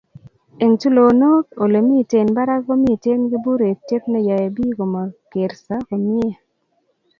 [0.63, 6.31] eng tulondok, olemiten barak komiten kiburutyet neyoe biik komagerso komnyei